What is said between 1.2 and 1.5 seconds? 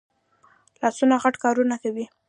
غټ